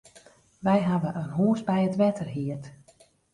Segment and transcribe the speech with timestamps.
[0.65, 2.65] Wy hawwe in hûs by it wetter hierd.